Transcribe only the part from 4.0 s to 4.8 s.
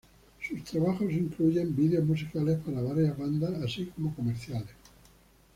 comerciales.